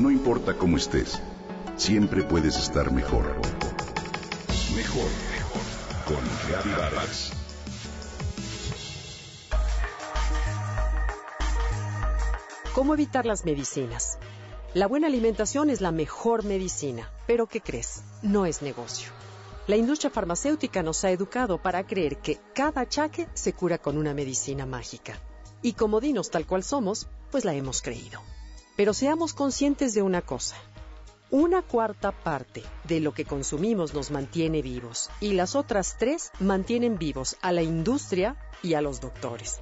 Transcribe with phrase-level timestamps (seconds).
[0.00, 1.20] No importa cómo estés,
[1.76, 3.36] siempre puedes estar mejor.
[4.74, 5.62] Mejor, mejor.
[6.06, 7.32] Con Reavivadas.
[12.74, 14.18] ¿Cómo evitar las medicinas?
[14.72, 18.02] La buena alimentación es la mejor medicina, pero ¿qué crees?
[18.22, 19.10] No es negocio.
[19.66, 24.14] La industria farmacéutica nos ha educado para creer que cada achaque se cura con una
[24.14, 25.18] medicina mágica.
[25.60, 28.22] Y como dinos tal cual somos, pues la hemos creído.
[28.80, 30.56] Pero seamos conscientes de una cosa.
[31.30, 36.96] Una cuarta parte de lo que consumimos nos mantiene vivos y las otras tres mantienen
[36.96, 39.60] vivos a la industria y a los doctores.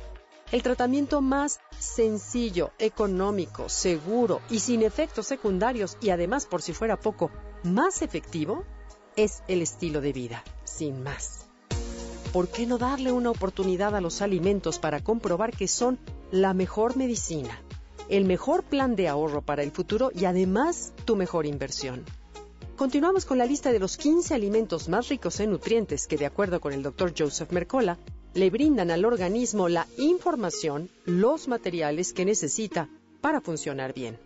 [0.53, 6.97] El tratamiento más sencillo, económico, seguro y sin efectos secundarios y además, por si fuera
[6.97, 7.33] poco,
[7.65, 8.63] más efectivo
[9.17, 11.47] es el estilo de vida, sin más.
[12.33, 15.99] ¿Por qué no darle una oportunidad a los alimentos para comprobar que son
[16.31, 17.61] la mejor medicina,
[18.09, 22.05] el mejor plan de ahorro para el futuro y además tu mejor inversión?
[22.77, 26.61] Continuamos con la lista de los 15 alimentos más ricos en nutrientes que, de acuerdo
[26.61, 27.13] con el Dr.
[27.17, 27.99] Joseph Mercola,
[28.35, 32.89] le brindan al organismo la información, los materiales que necesita
[33.21, 34.19] para funcionar bien.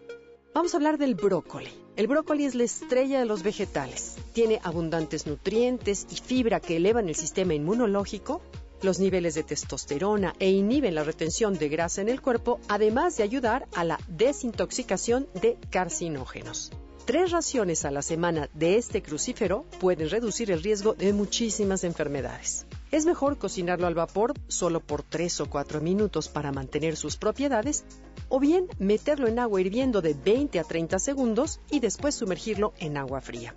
[0.55, 1.71] Vamos a hablar del brócoli.
[1.97, 4.17] El brócoli es la estrella de los vegetales.
[4.35, 8.43] Tiene abundantes nutrientes y fibra que elevan el sistema inmunológico,
[8.83, 13.23] los niveles de testosterona e inhiben la retención de grasa en el cuerpo, además de
[13.23, 16.71] ayudar a la desintoxicación de carcinógenos.
[17.05, 22.65] Tres raciones a la semana de este crucífero pueden reducir el riesgo de muchísimas enfermedades.
[22.93, 27.85] Es mejor cocinarlo al vapor solo por 3 o 4 minutos para mantener sus propiedades,
[28.29, 32.97] o bien meterlo en agua hirviendo de 20 a 30 segundos y después sumergirlo en
[32.97, 33.57] agua fría.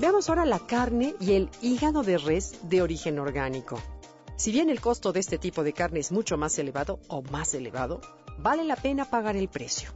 [0.00, 3.80] Veamos ahora la carne y el hígado de res de origen orgánico.
[4.36, 7.54] Si bien el costo de este tipo de carne es mucho más elevado o más
[7.54, 8.02] elevado,
[8.38, 9.90] vale la pena pagar el precio.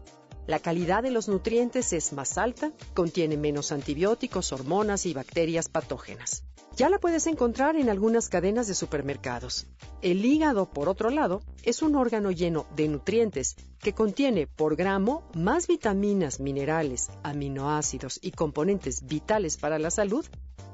[0.47, 6.45] La calidad de los nutrientes es más alta, contiene menos antibióticos, hormonas y bacterias patógenas.
[6.75, 9.67] Ya la puedes encontrar en algunas cadenas de supermercados.
[10.01, 15.29] El hígado, por otro lado, es un órgano lleno de nutrientes que contiene por gramo
[15.35, 20.25] más vitaminas, minerales, aminoácidos y componentes vitales para la salud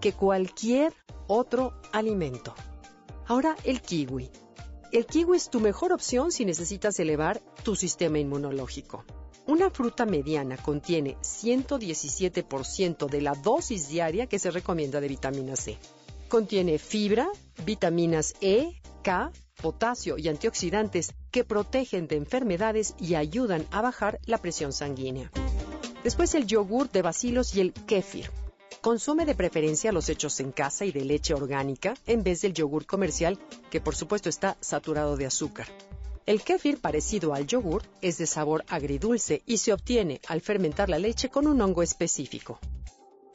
[0.01, 0.95] que cualquier
[1.27, 2.55] otro alimento.
[3.29, 4.31] Ahora el kiwi.
[4.93, 9.05] El kiwi es tu mejor opción si necesitas elevar tu sistema inmunológico.
[9.49, 15.77] Una fruta mediana contiene 117% de la dosis diaria que se recomienda de vitamina C.
[16.29, 17.29] Contiene fibra,
[17.65, 24.39] vitaminas E, K, potasio y antioxidantes que protegen de enfermedades y ayudan a bajar la
[24.39, 25.33] presión sanguínea.
[26.05, 28.31] Después el yogur de bacilos y el kéfir.
[28.87, 32.87] Consume de preferencia los hechos en casa y de leche orgánica en vez del yogur
[32.87, 33.37] comercial
[33.69, 35.67] que por supuesto está saturado de azúcar.
[36.25, 41.01] El kéfir, parecido al yogur, es de sabor agridulce y se obtiene al fermentar la
[41.01, 42.61] leche con un hongo específico.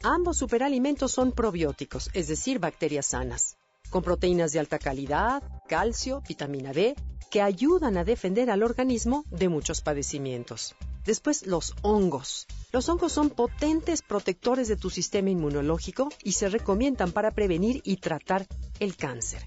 [0.02, 3.58] Ambos superalimentos son probióticos, es decir, bacterias sanas,
[3.90, 6.96] con proteínas de alta calidad, calcio, vitamina D,
[7.30, 10.74] que ayudan a defender al organismo de muchos padecimientos.
[11.04, 12.46] Después, los hongos.
[12.72, 17.98] Los hongos son potentes protectores de tu sistema inmunológico y se recomiendan para prevenir y
[17.98, 18.46] tratar
[18.80, 19.42] el cáncer.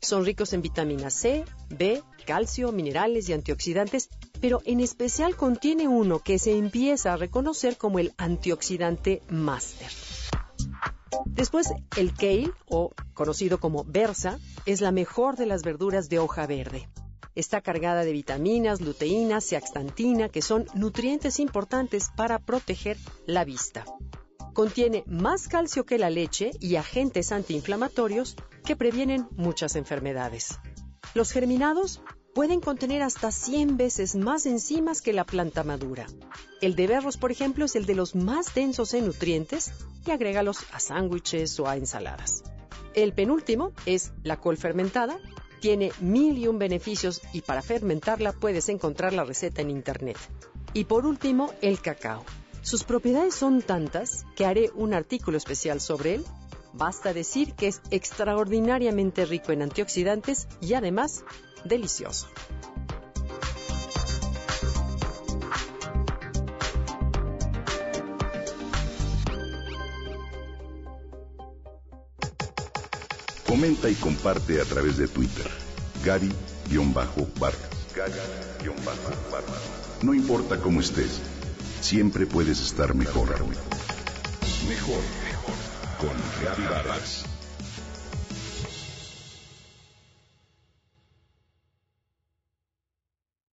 [0.00, 4.08] Son ricos en vitamina C, B, calcio, minerales y antioxidantes,
[4.40, 9.90] pero en especial contiene uno que se empieza a reconocer como el antioxidante máster.
[11.26, 11.68] Después,
[11.98, 16.88] el kale, o conocido como berza, es la mejor de las verduras de hoja verde.
[17.34, 22.96] Está cargada de vitaminas, luteína, zeaxantina, que son nutrientes importantes para proteger
[23.26, 23.84] la vista.
[24.52, 30.58] Contiene más calcio que la leche y agentes antiinflamatorios que previenen muchas enfermedades.
[31.14, 32.02] Los germinados
[32.34, 36.06] pueden contener hasta 100 veces más enzimas que la planta madura.
[36.60, 39.72] El de berros, por ejemplo, es el de los más densos en nutrientes
[40.06, 42.42] y agrégalos a sándwiches o a ensaladas.
[42.94, 45.18] El penúltimo es la col fermentada.
[45.60, 50.16] Tiene mil y un beneficios y para fermentarla puedes encontrar la receta en internet.
[50.72, 52.24] Y por último, el cacao.
[52.62, 56.24] Sus propiedades son tantas que haré un artículo especial sobre él.
[56.72, 61.24] Basta decir que es extraordinariamente rico en antioxidantes y además
[61.64, 62.28] delicioso.
[73.50, 75.44] Comenta y comparte a través de Twitter.
[76.04, 77.58] Gary-Vargas.
[77.96, 79.62] Gary-Vargas.
[80.02, 81.20] No importa cómo estés
[81.80, 83.28] siempre puedes estar mejor.
[84.68, 85.54] Mejor, mejor.
[85.98, 87.24] Con Gaby Vargas.